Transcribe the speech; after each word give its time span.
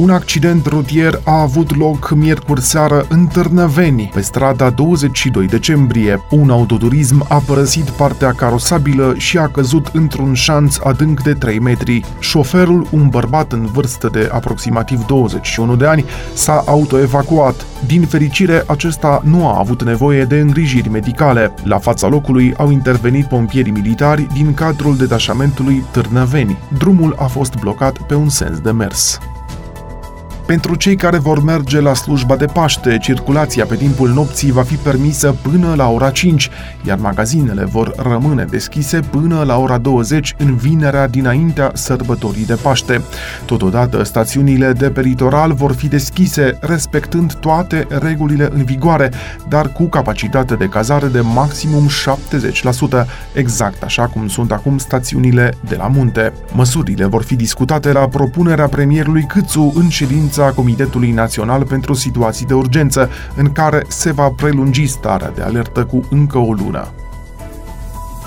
un 0.00 0.10
accident 0.10 0.66
rutier 0.66 1.20
a 1.24 1.40
avut 1.40 1.76
loc 1.76 2.10
miercuri 2.14 2.60
seară 2.60 3.06
în 3.08 3.26
Târnăveni, 3.26 4.10
pe 4.14 4.20
strada 4.20 4.70
22 4.70 5.46
decembrie. 5.46 6.20
Un 6.30 6.50
autoturism 6.50 7.26
a 7.28 7.42
părăsit 7.46 7.90
partea 7.90 8.32
carosabilă 8.32 9.14
și 9.16 9.38
a 9.38 9.48
căzut 9.48 9.86
într-un 9.92 10.34
șanț 10.34 10.76
adânc 10.84 11.22
de 11.22 11.32
3 11.32 11.58
metri. 11.58 12.04
Șoferul, 12.18 12.86
un 12.90 13.08
bărbat 13.08 13.52
în 13.52 13.66
vârstă 13.66 14.08
de 14.12 14.28
aproximativ 14.32 15.06
21 15.06 15.76
de 15.76 15.86
ani, 15.86 16.04
s-a 16.34 16.62
autoevacuat. 16.66 17.66
Din 17.86 18.06
fericire, 18.06 18.64
acesta 18.66 19.22
nu 19.24 19.46
a 19.46 19.58
avut 19.58 19.82
nevoie 19.82 20.24
de 20.24 20.38
îngrijiri 20.38 20.88
medicale. 20.88 21.54
La 21.64 21.78
fața 21.78 22.08
locului 22.08 22.54
au 22.56 22.70
intervenit 22.70 23.26
pompierii 23.26 23.72
militari 23.72 24.26
din 24.32 24.54
cadrul 24.54 24.96
detașamentului 24.96 25.84
Târnăveni. 25.90 26.58
Drumul 26.78 27.16
a 27.18 27.24
fost 27.24 27.54
blocat 27.54 27.98
pe 27.98 28.14
un 28.14 28.28
sens 28.28 28.58
de 28.58 28.70
mers. 28.70 29.18
Pentru 30.50 30.74
cei 30.74 30.96
care 30.96 31.18
vor 31.18 31.42
merge 31.42 31.80
la 31.80 31.94
slujba 31.94 32.36
de 32.36 32.44
Paște, 32.44 32.98
circulația 32.98 33.64
pe 33.64 33.76
timpul 33.76 34.08
nopții 34.08 34.50
va 34.50 34.62
fi 34.62 34.74
permisă 34.74 35.36
până 35.42 35.74
la 35.74 35.88
ora 35.88 36.10
5, 36.10 36.50
iar 36.86 36.98
magazinele 36.98 37.64
vor 37.64 37.94
rămâne 37.96 38.44
deschise 38.44 39.00
până 39.00 39.42
la 39.42 39.58
ora 39.58 39.78
20 39.78 40.34
în 40.38 40.56
vinerea 40.56 41.08
dinaintea 41.08 41.70
sărbătorii 41.74 42.46
de 42.46 42.54
Paște. 42.54 43.02
Totodată, 43.44 44.02
stațiunile 44.02 44.72
de 44.72 44.90
peritoral 44.90 45.52
vor 45.52 45.72
fi 45.72 45.88
deschise, 45.88 46.58
respectând 46.60 47.34
toate 47.34 47.86
regulile 47.88 48.48
în 48.52 48.64
vigoare, 48.64 49.10
dar 49.48 49.72
cu 49.72 49.84
capacitate 49.84 50.54
de 50.54 50.66
cazare 50.66 51.06
de 51.06 51.20
maximum 51.20 51.88
70%, 53.02 53.06
exact 53.32 53.82
așa 53.82 54.06
cum 54.06 54.28
sunt 54.28 54.52
acum 54.52 54.78
stațiunile 54.78 55.54
de 55.68 55.74
la 55.74 55.86
munte. 55.86 56.32
Măsurile 56.52 57.04
vor 57.04 57.22
fi 57.22 57.36
discutate 57.36 57.92
la 57.92 58.08
propunerea 58.08 58.68
premierului 58.68 59.24
Câțu 59.24 59.72
în 59.76 59.88
ședința 59.88 60.39
ședința 60.40 60.60
Comitetului 60.60 61.10
Național 61.10 61.64
pentru 61.64 61.94
Situații 61.94 62.46
de 62.46 62.54
Urgență, 62.54 63.10
în 63.36 63.52
care 63.52 63.84
se 63.88 64.12
va 64.12 64.28
prelungi 64.28 64.86
starea 64.86 65.30
de 65.30 65.42
alertă 65.42 65.84
cu 65.84 66.04
încă 66.10 66.38
o 66.38 66.52
lună. 66.52 66.92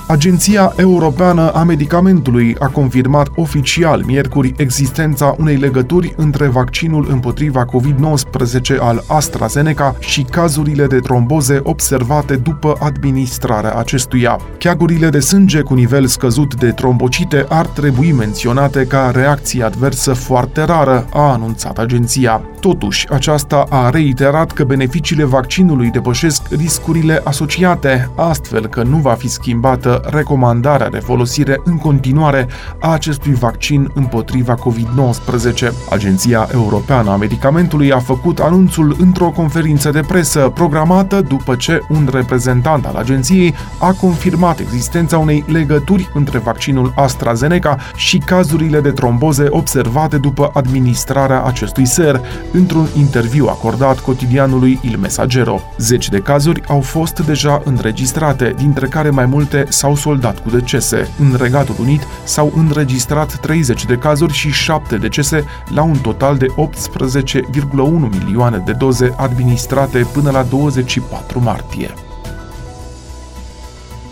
Agenția 0.07 0.73
Europeană 0.75 1.51
a 1.51 1.63
Medicamentului 1.63 2.55
a 2.59 2.67
confirmat 2.67 3.27
oficial 3.35 4.03
miercuri 4.05 4.53
existența 4.57 5.35
unei 5.37 5.55
legături 5.55 6.13
între 6.17 6.47
vaccinul 6.47 7.07
împotriva 7.09 7.65
COVID-19 7.65 8.79
al 8.79 9.03
AstraZeneca 9.07 9.95
și 9.99 10.21
cazurile 10.21 10.87
de 10.87 10.99
tromboze 10.99 11.59
observate 11.63 12.35
după 12.35 12.77
administrarea 12.79 13.73
acestuia. 13.73 14.39
Cheagurile 14.57 15.09
de 15.09 15.19
sânge 15.19 15.61
cu 15.61 15.73
nivel 15.73 16.05
scăzut 16.05 16.55
de 16.55 16.71
trombocite 16.71 17.45
ar 17.49 17.65
trebui 17.65 18.11
menționate 18.11 18.85
ca 18.85 19.11
reacție 19.13 19.63
adversă 19.63 20.13
foarte 20.13 20.63
rară, 20.63 21.07
a 21.13 21.31
anunțat 21.31 21.77
agenția. 21.77 22.41
Totuși, 22.59 23.07
aceasta 23.11 23.65
a 23.69 23.89
reiterat 23.89 24.51
că 24.51 24.63
beneficiile 24.63 25.23
vaccinului 25.23 25.89
depășesc 25.89 26.41
riscurile 26.49 27.21
asociate, 27.23 28.09
astfel 28.15 28.67
că 28.67 28.83
nu 28.83 28.97
va 28.97 29.13
fi 29.13 29.27
schimbată 29.27 30.01
recomandarea 30.05 30.89
de 30.89 30.99
folosire 30.99 31.61
în 31.63 31.77
continuare 31.77 32.47
a 32.79 32.91
acestui 32.91 33.33
vaccin 33.33 33.91
împotriva 33.93 34.55
COVID-19. 34.55 35.67
Agenția 35.89 36.49
Europeană 36.53 37.11
a 37.11 37.15
Medicamentului 37.15 37.91
a 37.91 37.99
făcut 37.99 38.39
anunțul 38.39 38.95
într-o 38.99 39.29
conferință 39.29 39.89
de 39.89 40.01
presă 40.07 40.51
programată 40.53 41.21
după 41.21 41.55
ce 41.55 41.79
un 41.89 42.09
reprezentant 42.11 42.85
al 42.85 42.95
agenției 42.95 43.53
a 43.79 43.91
confirmat 43.91 44.59
existența 44.59 45.17
unei 45.17 45.43
legături 45.47 46.09
între 46.13 46.38
vaccinul 46.38 46.93
AstraZeneca 46.95 47.77
și 47.95 48.17
cazurile 48.17 48.81
de 48.81 48.91
tromboze 48.91 49.47
observate 49.49 50.17
după 50.17 50.51
administrarea 50.53 51.43
acestui 51.43 51.85
ser, 51.85 52.21
într-un 52.51 52.88
interviu 52.97 53.45
acordat 53.47 53.99
cotidianului 53.99 54.79
Il 54.81 54.97
Messaggero. 54.97 55.61
Zeci 55.78 56.09
de 56.09 56.19
cazuri 56.19 56.63
au 56.67 56.81
fost 56.81 57.19
deja 57.19 57.61
înregistrate, 57.63 58.53
dintre 58.57 58.88
care 58.88 59.09
mai 59.09 59.25
multe 59.25 59.66
s-au 59.83 59.95
soldat 59.95 60.39
cu 60.39 60.49
decese. 60.49 61.09
În 61.19 61.35
Regatul 61.39 61.75
Unit 61.79 62.01
s-au 62.23 62.53
înregistrat 62.55 63.39
30 63.39 63.85
de 63.85 63.95
cazuri 63.95 64.33
și 64.33 64.51
7 64.51 64.97
decese 64.97 65.45
la 65.73 65.81
un 65.81 65.97
total 65.97 66.38
de 66.38 66.45
18,1 66.45 67.73
milioane 68.09 68.63
de 68.66 68.72
doze 68.72 69.13
administrate 69.17 70.07
până 70.13 70.31
la 70.31 70.43
24 70.43 71.41
martie. 71.41 72.03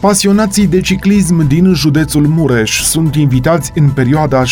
Pasionații 0.02 0.68
de 0.68 0.82
ciclism 0.82 1.48
din 1.48 1.74
județul 1.74 2.28
Mureș 2.28 2.82
sunt 2.82 3.16
invitați 3.16 3.72
în 3.76 3.90
perioada 3.90 4.44
17-18 4.44 4.48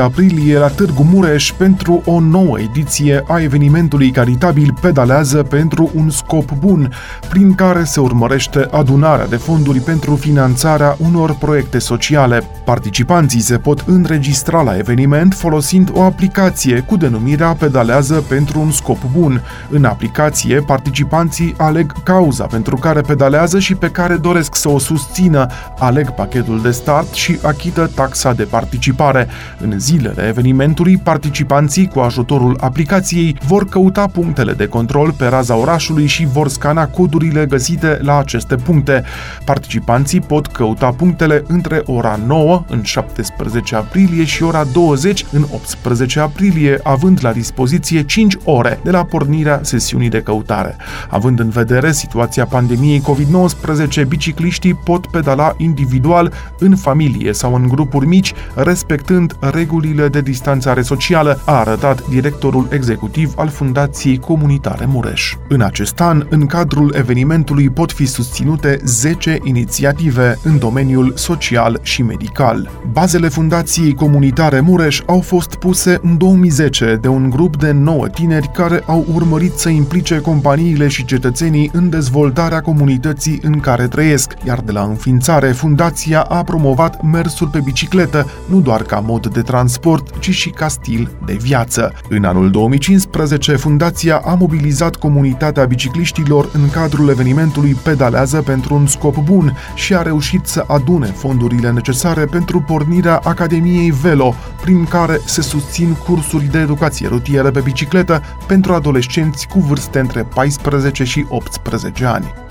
aprilie 0.00 0.58
la 0.58 0.68
Târgu 0.68 1.02
Mureș 1.02 1.52
pentru 1.52 2.02
o 2.04 2.20
nouă 2.20 2.58
ediție 2.58 3.24
a 3.28 3.40
evenimentului 3.40 4.10
caritabil 4.10 4.74
Pedalează 4.80 5.42
pentru 5.42 5.90
un 5.94 6.10
scop 6.10 6.52
bun, 6.52 6.92
prin 7.28 7.54
care 7.54 7.84
se 7.84 8.00
urmărește 8.00 8.68
adunarea 8.70 9.26
de 9.26 9.36
fonduri 9.36 9.80
pentru 9.80 10.14
finanțarea 10.14 10.96
unor 10.98 11.34
proiecte 11.34 11.78
sociale. 11.78 12.42
Participanții 12.64 13.40
se 13.40 13.58
pot 13.58 13.84
înregistra 13.86 14.62
la 14.62 14.76
eveniment 14.76 15.34
folosind 15.34 15.90
o 15.92 16.02
aplicație 16.02 16.80
cu 16.80 16.96
denumirea 16.96 17.56
Pedalează 17.58 18.24
pentru 18.28 18.60
un 18.60 18.70
scop 18.70 18.98
bun. 19.16 19.42
În 19.70 19.84
aplicație, 19.84 20.60
participanții 20.60 21.54
aleg 21.56 21.92
cauza 22.02 22.44
pentru 22.44 22.76
care 22.76 23.00
pedalează 23.00 23.42
urmează 23.44 23.66
și 23.66 23.74
pe 23.74 23.90
care 23.90 24.16
doresc 24.16 24.54
să 24.54 24.68
o 24.68 24.78
susțină, 24.78 25.46
aleg 25.78 26.10
pachetul 26.10 26.60
de 26.62 26.70
start 26.70 27.12
și 27.12 27.38
achită 27.42 27.90
taxa 27.94 28.32
de 28.32 28.42
participare. 28.42 29.28
În 29.58 29.78
zilele 29.78 30.26
evenimentului, 30.26 30.96
participanții 30.96 31.88
cu 31.88 31.98
ajutorul 31.98 32.56
aplicației 32.60 33.36
vor 33.46 33.68
căuta 33.68 34.06
punctele 34.06 34.52
de 34.52 34.66
control 34.66 35.12
pe 35.12 35.26
raza 35.26 35.56
orașului 35.56 36.06
și 36.06 36.26
vor 36.26 36.48
scana 36.48 36.86
codurile 36.86 37.46
găsite 37.46 37.98
la 38.02 38.18
aceste 38.18 38.54
puncte. 38.54 39.04
Participanții 39.44 40.20
pot 40.20 40.46
căuta 40.46 40.90
punctele 40.90 41.44
între 41.46 41.82
ora 41.86 42.18
9 42.26 42.64
în 42.68 42.82
17 42.82 43.76
aprilie 43.76 44.24
și 44.24 44.42
ora 44.42 44.64
20 44.72 45.24
în 45.32 45.46
18 45.52 46.20
aprilie, 46.20 46.80
având 46.82 47.18
la 47.22 47.32
dispoziție 47.32 48.02
5 48.02 48.36
ore 48.44 48.80
de 48.84 48.90
la 48.90 49.04
pornirea 49.04 49.60
sesiunii 49.62 50.08
de 50.08 50.20
căutare. 50.20 50.76
Având 51.08 51.38
în 51.38 51.48
vedere 51.48 51.92
situația 51.92 52.46
pandemiei 52.46 53.02
COVID-19, 53.02 53.33
19 53.34 54.04
bicicliștii 54.04 54.74
pot 54.74 55.06
pedala 55.06 55.54
individual, 55.56 56.32
în 56.58 56.76
familie 56.76 57.32
sau 57.32 57.54
în 57.54 57.68
grupuri 57.68 58.06
mici, 58.06 58.32
respectând 58.54 59.36
regulile 59.40 60.08
de 60.08 60.20
distanțare 60.20 60.82
socială, 60.82 61.40
a 61.44 61.52
arătat 61.52 62.06
directorul 62.08 62.68
executiv 62.70 63.32
al 63.36 63.48
Fundației 63.48 64.18
Comunitare 64.18 64.84
Mureș. 64.84 65.34
În 65.48 65.60
acest 65.60 66.00
an, 66.00 66.26
în 66.28 66.46
cadrul 66.46 66.94
evenimentului 66.98 67.70
pot 67.70 67.92
fi 67.92 68.06
susținute 68.06 68.80
10 68.84 69.38
inițiative 69.42 70.38
în 70.42 70.58
domeniul 70.58 71.12
social 71.16 71.78
și 71.82 72.02
medical. 72.02 72.70
Bazele 72.92 73.28
Fundației 73.28 73.94
Comunitare 73.94 74.60
Mureș 74.60 75.02
au 75.06 75.20
fost 75.20 75.54
puse 75.54 75.98
în 76.02 76.18
2010 76.18 76.98
de 77.00 77.08
un 77.08 77.30
grup 77.30 77.56
de 77.56 77.70
9 77.72 78.08
tineri 78.08 78.50
care 78.52 78.82
au 78.86 79.06
urmărit 79.14 79.52
să 79.52 79.68
implice 79.68 80.20
companiile 80.20 80.88
și 80.88 81.04
cetățenii 81.04 81.70
în 81.72 81.88
dezvoltarea 81.88 82.60
comunității 82.60 83.22
localității 83.24 83.40
în 83.42 83.60
care 83.60 83.88
trăiesc, 83.88 84.32
iar 84.46 84.60
de 84.60 84.72
la 84.72 84.82
înființare, 84.82 85.52
fundația 85.52 86.20
a 86.20 86.42
promovat 86.42 87.02
mersul 87.02 87.48
pe 87.48 87.60
bicicletă 87.60 88.26
nu 88.46 88.60
doar 88.60 88.82
ca 88.82 88.98
mod 88.98 89.26
de 89.26 89.42
transport, 89.42 90.18
ci 90.18 90.30
și 90.30 90.50
ca 90.50 90.68
stil 90.68 91.10
de 91.26 91.32
viață. 91.32 91.92
În 92.08 92.24
anul 92.24 92.50
2015, 92.50 93.56
fundația 93.56 94.16
a 94.24 94.34
mobilizat 94.34 94.96
comunitatea 94.96 95.64
bicicliștilor 95.64 96.48
în 96.52 96.70
cadrul 96.70 97.08
evenimentului 97.08 97.76
Pedalează 97.82 98.42
pentru 98.42 98.74
un 98.74 98.86
scop 98.86 99.16
bun 99.16 99.56
și 99.74 99.94
a 99.94 100.02
reușit 100.02 100.46
să 100.46 100.64
adune 100.66 101.06
fondurile 101.06 101.70
necesare 101.70 102.24
pentru 102.24 102.60
pornirea 102.60 103.20
Academiei 103.24 103.90
Velo, 103.90 104.34
prin 104.62 104.84
care 104.84 105.20
se 105.24 105.42
susțin 105.42 105.92
cursuri 105.92 106.50
de 106.50 106.58
educație 106.58 107.08
rutieră 107.08 107.50
pe 107.50 107.60
bicicletă 107.60 108.22
pentru 108.46 108.72
adolescenți 108.72 109.46
cu 109.46 109.58
vârste 109.58 109.98
între 109.98 110.22
14 110.22 111.04
și 111.04 111.26
18 111.28 112.04
ani. 112.04 112.43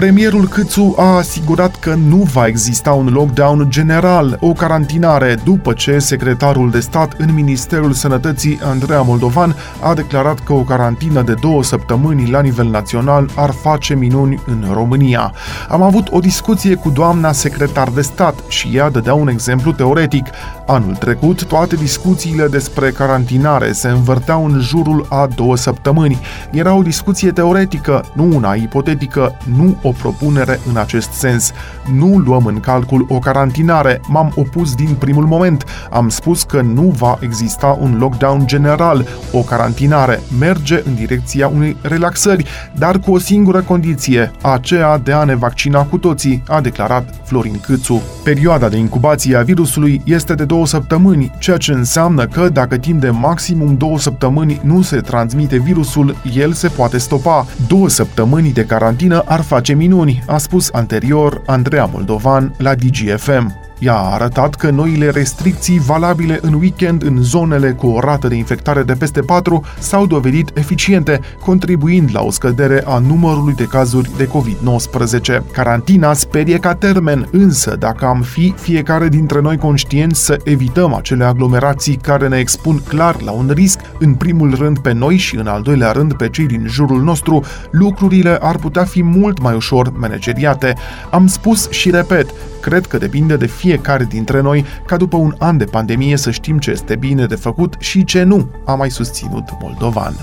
Premierul 0.00 0.48
Câțu 0.48 0.94
a 0.98 1.16
asigurat 1.16 1.76
că 1.76 1.94
nu 1.94 2.16
va 2.16 2.46
exista 2.46 2.92
un 2.92 3.08
lockdown 3.12 3.66
general, 3.70 4.36
o 4.40 4.52
carantinare, 4.52 5.36
după 5.44 5.72
ce 5.72 5.98
secretarul 5.98 6.70
de 6.70 6.80
stat 6.80 7.14
în 7.18 7.34
Ministerul 7.34 7.92
Sănătății, 7.92 8.58
Andreea 8.62 9.00
Moldovan, 9.00 9.56
a 9.82 9.94
declarat 9.94 10.38
că 10.38 10.52
o 10.52 10.62
carantină 10.62 11.22
de 11.22 11.34
două 11.40 11.62
săptămâni 11.62 12.30
la 12.30 12.40
nivel 12.40 12.66
național 12.66 13.30
ar 13.34 13.50
face 13.50 13.94
minuni 13.94 14.42
în 14.46 14.64
România. 14.72 15.32
Am 15.68 15.82
avut 15.82 16.08
o 16.10 16.18
discuție 16.18 16.74
cu 16.74 16.90
doamna 16.90 17.32
secretar 17.32 17.88
de 17.88 18.02
stat 18.02 18.34
și 18.48 18.70
ea 18.74 18.90
dădea 18.90 19.14
un 19.14 19.28
exemplu 19.28 19.72
teoretic. 19.72 20.26
Anul 20.66 20.94
trecut, 20.94 21.44
toate 21.44 21.76
discuțiile 21.76 22.46
despre 22.46 22.90
carantinare 22.90 23.72
se 23.72 23.88
învârteau 23.88 24.44
în 24.44 24.60
jurul 24.60 25.06
a 25.08 25.28
două 25.34 25.56
săptămâni. 25.56 26.18
Era 26.50 26.74
o 26.74 26.82
discuție 26.82 27.30
teoretică, 27.30 28.04
nu 28.12 28.36
una 28.36 28.54
ipotetică, 28.54 29.36
nu 29.56 29.76
o 29.82 29.89
o 29.90 29.92
propunere 29.92 30.60
în 30.70 30.76
acest 30.76 31.12
sens. 31.12 31.52
Nu 31.94 32.18
luăm 32.18 32.44
în 32.44 32.60
calcul 32.60 33.06
o 33.08 33.18
carantinare. 33.18 34.00
M-am 34.08 34.32
opus 34.36 34.74
din 34.74 34.94
primul 34.98 35.24
moment. 35.24 35.64
Am 35.90 36.08
spus 36.08 36.42
că 36.42 36.60
nu 36.60 36.82
va 36.82 37.18
exista 37.20 37.78
un 37.80 37.96
lockdown 37.98 38.46
general. 38.46 39.06
O 39.32 39.40
carantinare 39.40 40.20
merge 40.38 40.82
în 40.84 40.94
direcția 40.94 41.48
unei 41.48 41.76
relaxări, 41.82 42.44
dar 42.72 42.98
cu 42.98 43.12
o 43.12 43.18
singură 43.18 43.60
condiție, 43.60 44.32
aceea 44.42 44.98
de 44.98 45.12
a 45.12 45.24
ne 45.24 45.34
vaccina 45.34 45.82
cu 45.82 45.98
toții, 45.98 46.42
a 46.48 46.60
declarat 46.60 47.14
Florin 47.24 47.60
Câțu. 47.60 48.02
Perioada 48.24 48.68
de 48.68 48.76
incubație 48.76 49.36
a 49.36 49.42
virusului 49.42 50.02
este 50.04 50.34
de 50.34 50.44
două 50.44 50.66
săptămâni, 50.66 51.32
ceea 51.38 51.56
ce 51.56 51.72
înseamnă 51.72 52.26
că 52.26 52.48
dacă 52.48 52.76
timp 52.76 53.00
de 53.00 53.10
maximum 53.10 53.76
două 53.76 53.98
săptămâni 53.98 54.60
nu 54.62 54.82
se 54.82 54.96
transmite 54.96 55.58
virusul, 55.58 56.16
el 56.34 56.52
se 56.52 56.68
poate 56.68 56.98
stopa. 56.98 57.46
Două 57.66 57.88
săptămâni 57.88 58.52
de 58.52 58.64
carantină 58.64 59.22
ar 59.26 59.40
face 59.40 59.74
minuni, 59.80 60.20
a 60.26 60.38
spus 60.38 60.68
anterior 60.76 61.40
Andreea 61.46 61.86
Moldovan 61.86 62.52
la 62.58 62.74
DGFM. 62.76 63.69
Ea 63.80 63.94
a 63.94 64.12
arătat 64.12 64.54
că 64.54 64.70
noile 64.70 65.10
restricții 65.10 65.78
valabile 65.78 66.38
în 66.42 66.52
weekend 66.52 67.02
în 67.02 67.22
zonele 67.22 67.72
cu 67.72 67.86
o 67.86 68.00
rată 68.00 68.28
de 68.28 68.34
infectare 68.34 68.82
de 68.82 68.92
peste 68.92 69.20
4 69.20 69.64
s-au 69.78 70.06
dovedit 70.06 70.50
eficiente, 70.54 71.20
contribuind 71.44 72.10
la 72.12 72.22
o 72.22 72.30
scădere 72.30 72.82
a 72.86 72.98
numărului 72.98 73.54
de 73.54 73.64
cazuri 73.64 74.10
de 74.16 74.28
COVID-19. 74.28 75.52
Carantina 75.52 76.12
sperie 76.12 76.58
ca 76.58 76.74
termen, 76.74 77.28
însă 77.32 77.76
dacă 77.78 78.04
am 78.04 78.20
fi 78.20 78.54
fiecare 78.56 79.08
dintre 79.08 79.40
noi 79.40 79.56
conștienți 79.56 80.24
să 80.24 80.40
evităm 80.44 80.94
acele 80.94 81.24
aglomerații 81.24 81.96
care 81.96 82.28
ne 82.28 82.38
expun 82.38 82.82
clar 82.88 83.22
la 83.22 83.30
un 83.30 83.50
risc, 83.54 83.80
în 83.98 84.14
primul 84.14 84.54
rând 84.54 84.78
pe 84.78 84.92
noi 84.92 85.16
și 85.16 85.36
în 85.36 85.46
al 85.46 85.62
doilea 85.62 85.92
rând 85.92 86.12
pe 86.12 86.28
cei 86.28 86.46
din 86.46 86.64
jurul 86.68 87.02
nostru, 87.02 87.44
lucrurile 87.70 88.38
ar 88.40 88.56
putea 88.56 88.84
fi 88.84 89.02
mult 89.02 89.42
mai 89.42 89.54
ușor 89.54 89.92
manageriate. 89.96 90.74
Am 91.10 91.26
spus 91.26 91.70
și 91.70 91.90
repet, 91.90 92.30
Cred 92.60 92.86
că 92.86 92.98
depinde 92.98 93.36
de 93.36 93.46
fiecare 93.46 94.04
dintre 94.04 94.40
noi 94.40 94.64
ca 94.86 94.96
după 94.96 95.16
un 95.16 95.34
an 95.38 95.56
de 95.56 95.64
pandemie 95.64 96.16
să 96.16 96.30
știm 96.30 96.58
ce 96.58 96.70
este 96.70 96.96
bine 96.96 97.26
de 97.26 97.34
făcut 97.34 97.74
și 97.78 98.04
ce 98.04 98.22
nu, 98.22 98.50
a 98.64 98.74
mai 98.74 98.90
susținut 98.90 99.44
Moldovan. 99.60 100.14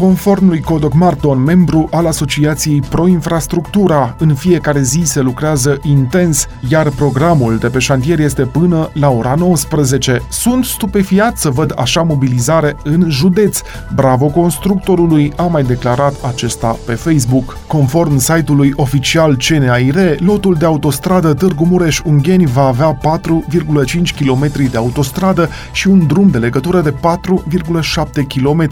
Conform 0.00 0.48
lui 0.48 0.60
Codoc 0.60 0.94
Marton, 0.94 1.42
membru 1.42 1.88
al 1.90 2.06
Asociației 2.06 2.80
Pro-Infrastructura, 2.80 4.14
în 4.18 4.34
fiecare 4.34 4.82
zi 4.82 5.02
se 5.04 5.20
lucrează 5.20 5.78
intens, 5.82 6.46
iar 6.68 6.88
programul 6.88 7.56
de 7.56 7.68
pe 7.68 7.78
șantier 7.78 8.18
este 8.18 8.42
până 8.42 8.90
la 8.92 9.10
ora 9.10 9.34
19. 9.38 10.22
Sunt 10.28 10.64
stupefiat 10.64 11.36
să 11.36 11.50
văd 11.50 11.72
așa 11.76 12.02
mobilizare 12.02 12.76
în 12.84 13.10
județ. 13.10 13.60
Bravo 13.94 14.26
constructorului, 14.26 15.32
a 15.36 15.42
mai 15.42 15.62
declarat 15.62 16.14
acesta 16.24 16.78
pe 16.86 16.94
Facebook. 16.94 17.56
Conform 17.66 18.18
site-ului 18.18 18.72
oficial 18.76 19.36
CNAIR, 19.36 20.20
lotul 20.20 20.54
de 20.54 20.64
autostradă 20.64 21.34
Târgu 21.34 21.64
Mureș-Ungheni 21.64 22.46
va 22.46 22.66
avea 22.66 22.98
4,5 22.98 24.14
km 24.18 24.70
de 24.70 24.76
autostradă 24.76 25.48
și 25.72 25.88
un 25.88 26.06
drum 26.06 26.28
de 26.30 26.38
legătură 26.38 26.80
de 26.80 26.90
4,7 26.90 28.26
km. 28.28 28.68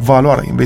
Valoarea 0.00 0.44
investiției 0.46 0.62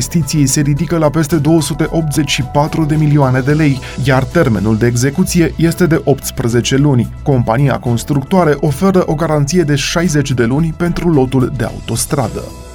se 0.46 0.60
ridică 0.60 0.96
la 0.96 1.10
peste 1.10 1.36
284 1.36 2.84
de 2.84 2.96
milioane 2.96 3.40
de 3.40 3.52
lei, 3.52 3.80
iar 4.04 4.24
termenul 4.24 4.76
de 4.76 4.86
execuție 4.86 5.54
este 5.56 5.86
de 5.86 6.00
18 6.04 6.76
luni. 6.76 7.12
Compania 7.22 7.78
constructoare 7.78 8.56
oferă 8.60 9.02
o 9.06 9.14
garanție 9.14 9.62
de 9.62 9.74
60 9.74 10.30
de 10.30 10.44
luni 10.44 10.74
pentru 10.76 11.12
lotul 11.12 11.52
de 11.56 11.64
autostradă. 11.64 12.67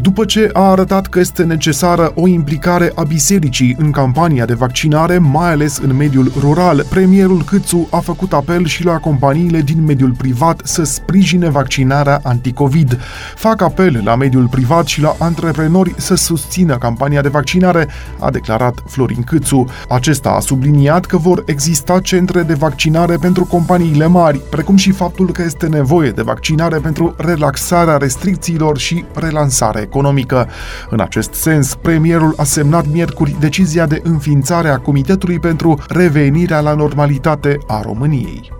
După 0.00 0.24
ce 0.24 0.50
a 0.52 0.60
arătat 0.60 1.06
că 1.06 1.18
este 1.18 1.42
necesară 1.42 2.12
o 2.14 2.26
implicare 2.26 2.92
a 2.94 3.02
bisericii 3.02 3.76
în 3.78 3.90
campania 3.90 4.44
de 4.44 4.54
vaccinare, 4.54 5.18
mai 5.18 5.52
ales 5.52 5.78
în 5.78 5.96
mediul 5.96 6.32
rural, 6.40 6.84
premierul 6.88 7.42
Câțu 7.42 7.88
a 7.90 7.98
făcut 7.98 8.32
apel 8.32 8.66
și 8.66 8.84
la 8.84 8.98
companiile 8.98 9.60
din 9.60 9.84
mediul 9.84 10.14
privat 10.18 10.60
să 10.64 10.84
sprijine 10.84 11.48
vaccinarea 11.48 12.20
anticovid. 12.22 12.98
Fac 13.34 13.60
apel 13.60 14.00
la 14.04 14.16
mediul 14.16 14.48
privat 14.48 14.86
și 14.86 15.00
la 15.00 15.16
antreprenori 15.18 15.94
să 15.96 16.14
susțină 16.14 16.78
campania 16.78 17.20
de 17.20 17.28
vaccinare, 17.28 17.88
a 18.18 18.30
declarat 18.30 18.82
Florin 18.86 19.22
Câțu. 19.22 19.66
Acesta 19.88 20.30
a 20.30 20.40
subliniat 20.40 21.04
că 21.04 21.16
vor 21.16 21.42
exista 21.46 22.00
centre 22.00 22.42
de 22.42 22.54
vaccinare 22.54 23.16
pentru 23.16 23.44
companiile 23.44 24.06
mari, 24.06 24.40
precum 24.50 24.76
și 24.76 24.90
faptul 24.90 25.32
că 25.32 25.42
este 25.42 25.66
nevoie 25.66 26.10
de 26.10 26.22
vaccinare 26.22 26.78
pentru 26.78 27.14
relaxarea 27.18 27.96
restricțiilor 27.96 28.78
și 28.78 29.04
relansare 29.14 29.85
economică. 29.86 30.48
În 30.90 31.00
acest 31.00 31.32
sens, 31.32 31.74
premierul 31.74 32.34
a 32.36 32.44
semnat 32.44 32.86
miercuri 32.92 33.36
decizia 33.40 33.86
de 33.86 34.00
înființare 34.02 34.68
a 34.68 34.78
Comitetului 34.78 35.38
pentru 35.38 35.78
revenirea 35.88 36.60
la 36.60 36.74
normalitate 36.74 37.58
a 37.66 37.80
României. 37.82 38.56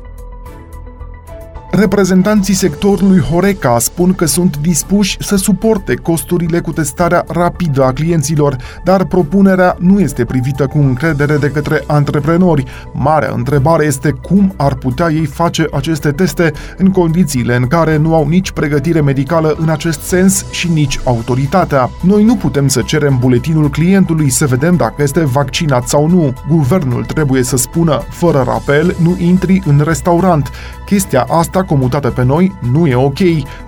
Reprezentanții 1.71 2.55
sectorului 2.55 3.21
Horeca 3.21 3.79
spun 3.79 4.15
că 4.15 4.27
sunt 4.27 4.57
dispuși 4.57 5.17
să 5.21 5.37
suporte 5.37 5.95
costurile 5.95 6.61
cu 6.61 6.73
testarea 6.73 7.25
rapidă 7.29 7.85
a 7.85 7.93
clienților, 7.93 8.57
dar 8.85 9.05
propunerea 9.05 9.77
nu 9.79 10.01
este 10.01 10.25
privită 10.25 10.67
cu 10.67 10.79
încredere 10.79 11.37
de 11.37 11.51
către 11.51 11.85
antreprenori. 11.87 12.65
Marea 12.93 13.33
întrebare 13.35 13.85
este 13.85 14.11
cum 14.11 14.55
ar 14.57 14.75
putea 14.75 15.11
ei 15.11 15.27
face 15.27 15.67
aceste 15.73 16.11
teste 16.11 16.53
în 16.77 16.91
condițiile 16.91 17.57
în 17.57 17.67
care 17.67 17.97
nu 17.97 18.15
au 18.15 18.29
nici 18.29 18.51
pregătire 18.51 19.01
medicală 19.01 19.57
în 19.61 19.69
acest 19.69 20.01
sens 20.01 20.45
și 20.51 20.69
nici 20.69 21.01
autoritatea. 21.05 21.91
Noi 22.03 22.25
nu 22.25 22.37
putem 22.37 22.69
să 22.69 22.83
cerem 22.83 23.19
buletinul 23.19 23.71
clientului 23.71 24.31
să 24.31 24.47
vedem 24.47 24.77
dacă 24.77 25.03
este 25.03 25.25
vaccinat 25.25 25.89
sau 25.89 26.09
nu. 26.09 26.33
Guvernul 26.49 27.05
trebuie 27.05 27.43
să 27.43 27.57
spună, 27.57 28.03
fără 28.09 28.45
rapel, 28.47 28.97
nu 29.03 29.17
intri 29.19 29.63
în 29.67 29.83
restaurant. 29.85 30.51
Chestia 30.85 31.27
asta 31.29 31.56
comutată 31.63 32.09
pe 32.09 32.25
noi 32.25 32.55
nu 32.73 32.87
e 32.87 32.95
ok. 32.95 33.19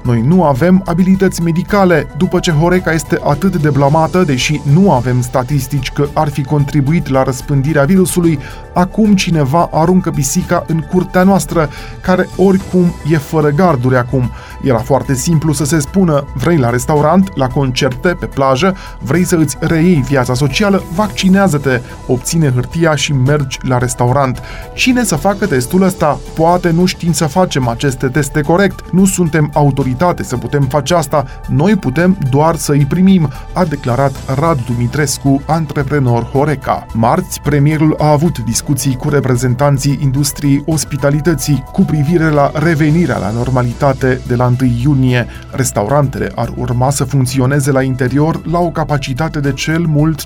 Noi 0.03 0.21
nu 0.21 0.45
avem 0.45 0.83
abilități 0.87 1.43
medicale, 1.43 2.07
după 2.17 2.39
ce 2.39 2.51
Horeca 2.51 2.93
este 2.93 3.19
atât 3.25 3.57
de 3.57 3.71
blamată, 3.71 4.23
deși 4.23 4.61
nu 4.73 4.93
avem 4.93 5.21
statistici 5.21 5.91
că 5.91 6.09
ar 6.13 6.29
fi 6.29 6.45
contribuit 6.45 7.09
la 7.09 7.23
răspândirea 7.23 7.85
virusului, 7.85 8.39
acum 8.73 9.15
cineva 9.15 9.69
aruncă 9.73 10.11
pisica 10.11 10.65
în 10.67 10.81
curtea 10.81 11.23
noastră, 11.23 11.69
care 12.01 12.29
oricum 12.37 12.95
e 13.11 13.17
fără 13.17 13.49
garduri 13.49 13.97
acum. 13.97 14.31
Era 14.63 14.79
foarte 14.79 15.15
simplu 15.15 15.53
să 15.53 15.65
se 15.65 15.79
spună, 15.79 16.25
vrei 16.35 16.57
la 16.57 16.71
restaurant, 16.71 17.37
la 17.37 17.47
concerte, 17.47 18.09
pe 18.09 18.27
plajă, 18.27 18.77
vrei 19.01 19.25
să 19.25 19.37
îți 19.37 19.57
reiei 19.61 20.05
viața 20.09 20.35
socială, 20.35 20.83
vaccinează-te, 20.95 21.81
obține 22.07 22.51
hârtia 22.51 22.95
și 22.95 23.13
mergi 23.13 23.59
la 23.63 23.79
restaurant. 23.79 24.43
Cine 24.75 25.05
să 25.05 25.17
facă 25.17 25.47
testul 25.47 25.83
ăsta? 25.83 26.19
Poate 26.35 26.71
nu 26.71 26.85
știm 26.85 27.13
să 27.13 27.27
facem 27.27 27.69
aceste 27.79 28.09
teste 28.09 28.41
corect, 28.41 28.91
nu 28.91 29.05
suntem 29.05 29.51
autoritate 29.53 30.23
să 30.23 30.37
putem 30.37 30.63
face 30.63 30.95
asta, 30.95 31.25
noi 31.49 31.77
putem 31.77 32.19
doar 32.31 32.57
să 32.57 32.73
îi 32.73 32.85
primim, 32.85 33.29
a 33.53 33.65
declarat 33.65 34.13
Rad 34.39 34.65
Dumitrescu, 34.65 35.43
antreprenor 35.47 36.23
Horeca. 36.23 36.87
Marți, 36.93 37.41
premierul 37.41 37.95
a 37.99 38.11
avut 38.11 38.39
discuții 38.39 38.97
cu 38.97 39.09
reprezentanții 39.09 39.99
industriei 40.01 40.63
ospitalității 40.67 41.65
cu 41.73 41.83
privire 41.83 42.29
la 42.31 42.51
revenirea 42.55 43.19
la 43.19 43.31
normalitate 43.31 44.21
de 44.27 44.35
la 44.35 44.53
1 44.61 44.71
iunie. 44.83 45.27
Restaurantele 45.51 46.33
ar 46.35 46.53
urma 46.57 46.91
să 46.91 47.05
funcționeze 47.05 47.71
la 47.71 47.83
interior 47.83 48.47
la 48.47 48.59
o 48.59 48.71
capacitate 48.71 49.41
de 49.41 49.53
cel 49.53 49.85
mult 49.87 50.25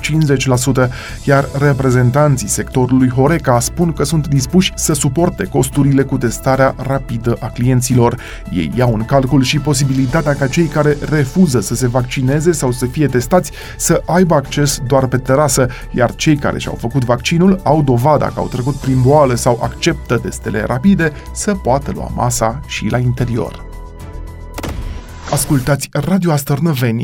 50%, 0.86 0.88
iar 1.24 1.48
reprezentanții 1.58 2.48
sectorului 2.48 3.10
Horeca 3.10 3.60
spun 3.60 3.92
că 3.92 4.04
sunt 4.04 4.28
dispuși 4.28 4.72
să 4.74 4.92
suporte 4.92 5.44
costurile 5.44 6.02
cu 6.02 6.18
testarea 6.18 6.74
rapidă 6.76 7.36
a 7.42 7.46
clienților. 7.46 8.16
Ei 8.50 8.72
iau 8.74 8.94
în 8.94 9.04
calcul 9.04 9.42
și 9.42 9.58
posibilitatea 9.58 10.34
ca 10.34 10.46
cei 10.46 10.66
care 10.66 10.96
refuză 11.08 11.60
să 11.60 11.74
se 11.74 11.88
vaccineze 11.88 12.52
sau 12.52 12.72
să 12.72 12.86
fie 12.86 13.06
testați 13.06 13.50
să 13.76 14.02
aibă 14.06 14.34
acces 14.34 14.80
doar 14.86 15.06
pe 15.06 15.16
terasă, 15.16 15.68
iar 15.90 16.14
cei 16.14 16.36
care 16.36 16.58
și-au 16.58 16.76
făcut 16.80 17.04
vaccinul 17.04 17.60
au 17.62 17.82
dovada 17.82 18.26
că 18.26 18.34
au 18.36 18.48
trecut 18.48 18.74
prin 18.74 19.02
boală 19.02 19.34
sau 19.34 19.58
acceptă 19.62 20.18
testele 20.18 20.64
rapide 20.66 21.12
să 21.32 21.54
poată 21.54 21.92
lua 21.94 22.10
masa 22.14 22.60
și 22.66 22.86
la 22.90 22.98
interior. 22.98 23.70
Ascultați 25.32 25.88
Radio 25.92 26.32
Astărnăveni 26.32 27.00